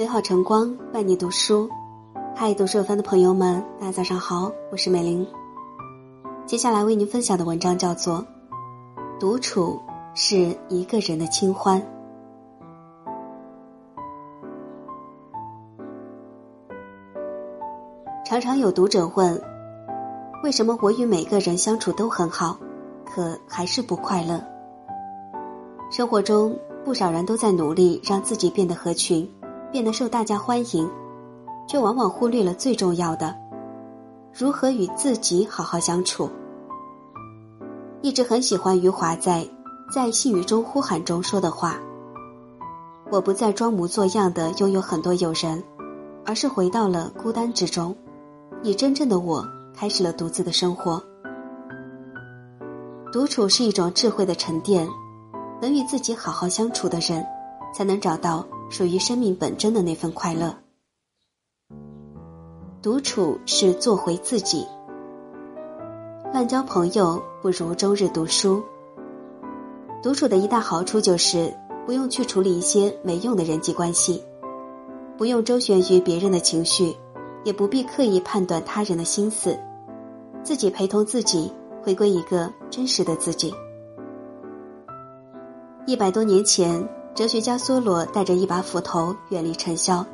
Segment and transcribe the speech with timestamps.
[0.00, 1.68] 美好晨光伴你读书，
[2.34, 5.26] 嗨，读书番的朋友们，大家早上好，我是美玲。
[6.46, 8.24] 接下来为您分享的文章叫做
[9.20, 9.78] 《独处
[10.14, 11.78] 是一个人的清欢》。
[18.24, 19.38] 常常有读者问：
[20.42, 22.58] 为什么我与每个人相处都很好，
[23.04, 24.42] 可还是不快乐？
[25.90, 29.30] 生活中，不少人都在努力让自己变得合群，
[29.70, 30.90] 变得受大家欢迎，
[31.68, 33.34] 却往往忽略了最重要的：
[34.32, 36.28] 如何与自己好好相处。
[38.02, 39.42] 一直很喜欢余华在
[39.94, 41.78] 《在细雨中呼喊》中说的话
[43.10, 45.62] ：“我不再装模作样的拥有很多友人，
[46.24, 47.94] 而是回到了孤单之中，
[48.62, 51.02] 以真正的我开始了独自的生活。
[53.12, 54.88] 独处是一种智慧的沉淀。”
[55.62, 57.22] 能与自己好好相处的人，
[57.74, 60.56] 才能找到属于生命本真的那份快乐。
[62.80, 64.66] 独处是做回自己。
[66.32, 68.62] 滥交朋友不如终日读书。
[70.02, 71.54] 独处的一大好处就是
[71.84, 74.22] 不用去处理一些没用的人际关系，
[75.18, 76.94] 不用周旋于别人的情绪，
[77.44, 79.58] 也不必刻意判断他人的心思，
[80.42, 83.52] 自己陪同自己，回归一个真实的自己。
[85.86, 90.04] 一百多年前，哲学家梭罗带着一把斧头远离尘嚣，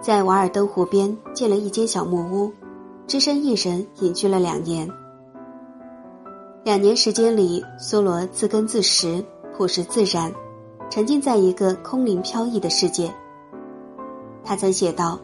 [0.00, 2.52] 在瓦尔登湖边建了一间小木屋，
[3.06, 4.88] 只身一人隐居了两年。
[6.62, 9.24] 两年时间里，梭罗自耕自食，
[9.56, 10.32] 朴实自然，
[10.90, 13.12] 沉浸在一个空灵飘逸的世界。
[14.44, 15.18] 他曾写道：“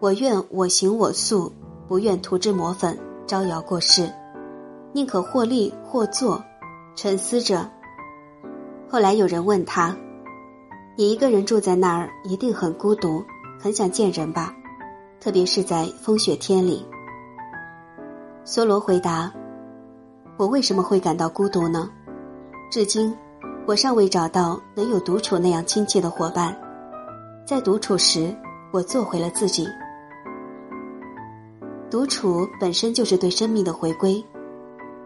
[0.00, 1.50] 我愿我行我素，
[1.88, 4.12] 不愿涂脂抹粉，招摇过市，
[4.92, 6.44] 宁可或立或坐，
[6.94, 7.68] 沉思着。”
[8.88, 9.96] 后来有人问他
[11.00, 13.24] ：“你一个人住在那儿，一定很孤独，
[13.58, 14.54] 很想见人吧？
[15.18, 16.86] 特别是在风雪天里。”
[18.44, 19.32] 梭罗回答
[20.36, 21.88] ：“我为什么会感到孤独呢？
[22.70, 23.16] 至今，
[23.66, 26.54] 我尚未找到能有独处那样亲切的伙伴。
[27.46, 28.36] 在独处时，
[28.70, 29.66] 我做回了自己。
[31.90, 34.22] 独处本身就是对生命的回归，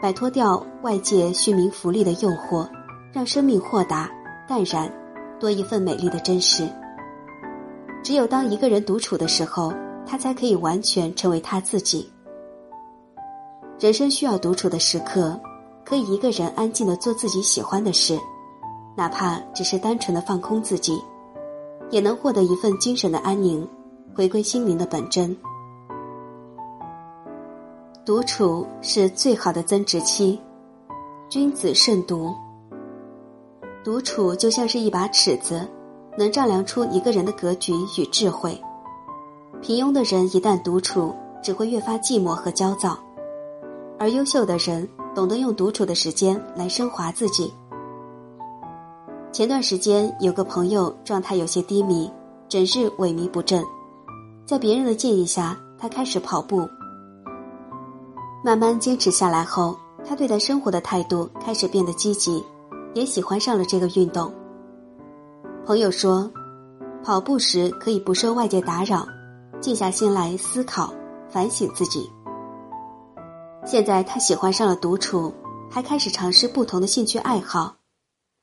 [0.00, 2.64] 摆脱掉外界虚名浮利的诱惑。”
[3.12, 4.08] 让生命豁达、
[4.46, 4.88] 淡然，
[5.40, 6.68] 多一份美丽的真实。
[8.04, 9.72] 只有当一个人独处的时候，
[10.06, 12.08] 他才可以完全成为他自己。
[13.78, 15.40] 人生需要独处的时刻，
[15.84, 18.18] 可以一个人安静的做自己喜欢的事，
[18.94, 21.02] 哪怕只是单纯的放空自己，
[21.90, 23.66] 也能获得一份精神的安宁，
[24.14, 25.34] 回归心灵的本真。
[28.04, 30.40] 独处是最好的增值期，
[31.28, 32.34] 君子慎独。
[33.82, 35.66] 独处就像是一把尺子，
[36.18, 38.60] 能丈量出一个人的格局与智慧。
[39.62, 42.98] 平庸的人一旦独处，只会越发寂寞和焦躁；
[43.98, 47.52] 而优秀的人懂得用独处的时间来升华自己。
[49.32, 52.10] 前段时间有个朋友状态有些低迷，
[52.48, 53.64] 整日萎靡不振，
[54.44, 56.68] 在别人的建议下，他开始跑步。
[58.44, 59.74] 慢慢坚持下来后，
[60.04, 62.44] 他对待生活的态度开始变得积极。
[62.94, 64.32] 也喜欢上了这个运动。
[65.64, 66.30] 朋友说，
[67.04, 69.06] 跑步时可以不受外界打扰，
[69.60, 70.92] 静下心来思考、
[71.28, 72.10] 反省自己。
[73.64, 75.32] 现在他喜欢上了独处，
[75.70, 77.76] 还开始尝试不同的兴趣爱好，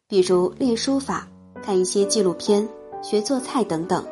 [0.08, 1.28] 比如练书法、
[1.62, 2.68] 看一些纪录片、
[3.02, 4.06] 学做菜等等。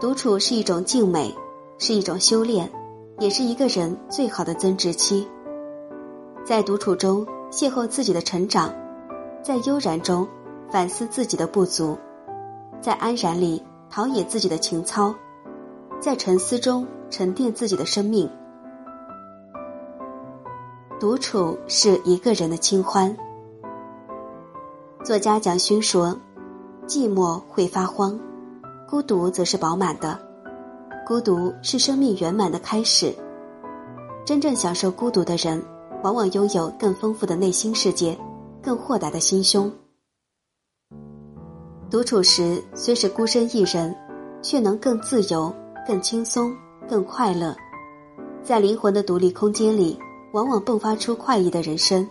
[0.00, 1.32] 独处是一种静美，
[1.78, 2.68] 是一种修炼，
[3.20, 5.28] 也是一个人最好的增值期。
[6.44, 7.24] 在独处中。
[7.52, 8.72] 邂逅自己的成长，
[9.42, 10.26] 在悠然中
[10.70, 11.98] 反思自己的不足，
[12.80, 15.14] 在安然里陶冶自己的情操，
[16.00, 18.28] 在沉思中沉淀自己的生命。
[20.98, 23.14] 独处是一个人的清欢。
[25.04, 26.18] 作家蒋勋说
[26.88, 28.18] ：“寂寞会发慌，
[28.88, 30.18] 孤独则是饱满的。
[31.06, 33.14] 孤独是生命圆满的开始。
[34.24, 35.62] 真正享受孤独的人。”
[36.02, 38.18] 往往拥有更丰富的内心世界，
[38.60, 39.70] 更豁达的心胸。
[41.88, 43.94] 独处时虽是孤身一人，
[44.42, 45.54] 却能更自由、
[45.86, 46.52] 更轻松、
[46.88, 47.54] 更快乐。
[48.42, 49.96] 在灵魂的独立空间里，
[50.32, 52.08] 往往迸发出快意的人生。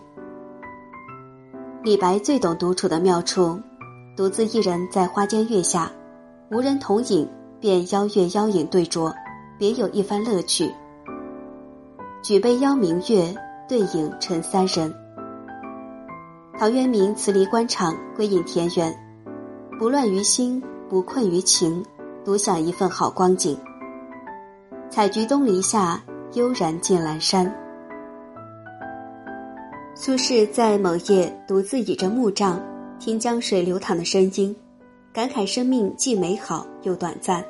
[1.82, 3.60] 李白最懂独处的妙处，
[4.16, 5.92] 独自一人在花间月下，
[6.50, 7.28] 无人同饮，
[7.60, 9.12] 便邀月邀影对酌，
[9.58, 10.72] 别有一番乐趣。
[12.22, 13.34] 举杯邀明月。
[13.68, 14.94] 对影成三人。
[16.58, 18.94] 陶渊明辞离官场，归隐田园，
[19.78, 21.84] 不乱于心，不困于情，
[22.24, 23.58] 独享一份好光景。
[24.90, 26.00] 采菊东篱下，
[26.34, 27.52] 悠然见南山。
[29.94, 32.60] 苏轼在某夜独自倚着木杖，
[32.98, 34.54] 听江水流淌的声音，
[35.12, 37.44] 感慨生命既美好又短暂，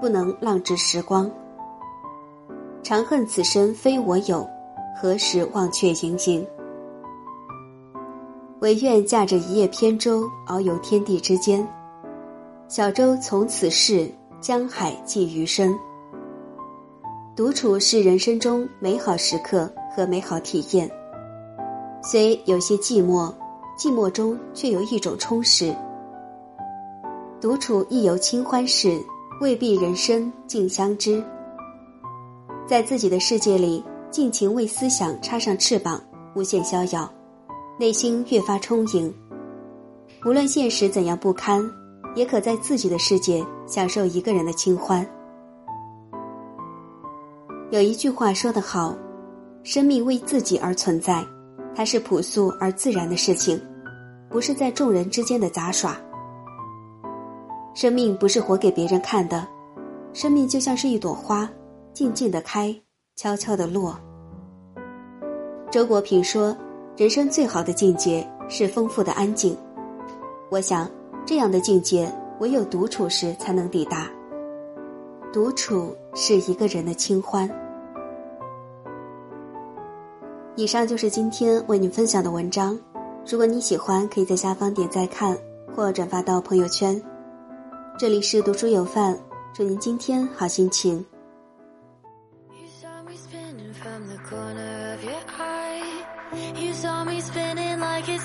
[0.00, 1.30] 不能浪掷时光。
[2.82, 4.48] 长恨此生非我有，
[5.00, 6.46] 何时忘却营营？
[8.60, 11.66] 唯愿驾着一叶扁舟，遨游天地之间。
[12.68, 14.12] 小舟从此逝，
[14.42, 15.74] 江海寄余生。
[17.34, 20.90] 独处是人生中美好时刻和美好体验。
[22.02, 23.32] 虽有些寂寞，
[23.78, 25.74] 寂寞中却有一种充实。
[27.40, 29.02] 独处亦有清欢事，
[29.40, 31.24] 未必人生尽相知。
[32.66, 36.02] 在自己的世界里，尽情为思想插上翅膀，
[36.34, 37.08] 无限逍遥，
[37.78, 39.12] 内心越发充盈。
[40.26, 41.62] 无论现实怎样不堪，
[42.16, 45.06] 也可在自己的世界享受一个人的清欢。
[47.70, 48.96] 有一句话说得好
[49.62, 51.24] ：“生命为自己而存在。”
[51.72, 53.58] 它是朴素而自然的事情，
[54.28, 55.96] 不是在众人之间的杂耍。
[57.74, 59.46] 生命不是活给别人看的，
[60.12, 61.48] 生命就像是一朵花，
[61.94, 62.74] 静静的开，
[63.22, 63.94] 悄悄的落。
[65.70, 66.56] 周国平说
[66.96, 69.54] ：“人生最好的境界是丰富的安静。”
[70.48, 70.90] 我想，
[71.26, 74.10] 这样的境界唯有独处时才能抵达。
[75.34, 77.46] 独处是一个人的清欢。
[80.56, 82.78] 以上就是今天为你分享的文章，
[83.28, 85.36] 如果你喜欢，可以在下方点赞看
[85.76, 86.98] 或转发到朋友圈。
[87.98, 89.14] 这里是读书有范，
[89.52, 91.04] 祝您今天好心情。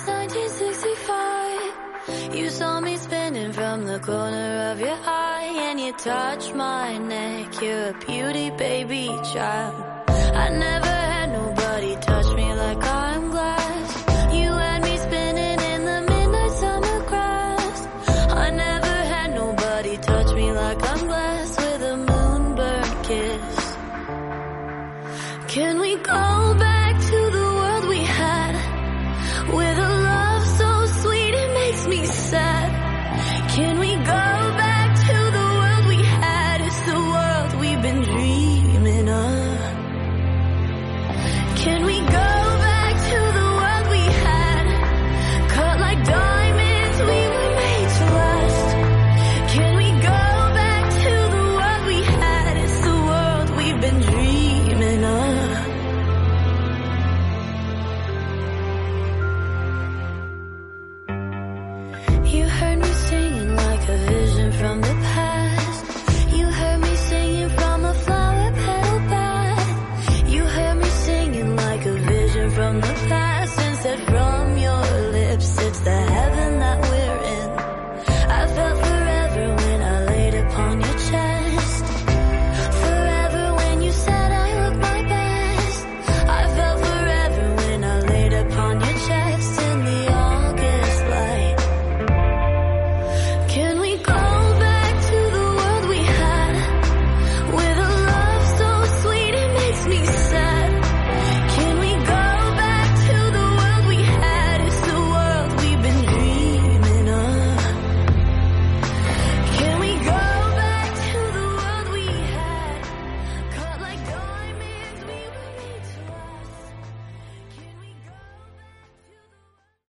[0.04, 6.98] 1965 You saw me spinning from the corner of your eye And you touched my
[6.98, 7.60] neck.
[7.62, 9.74] You're a beauty baby child.
[10.08, 11.05] I never